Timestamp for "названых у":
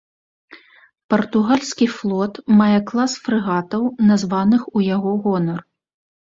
4.09-4.85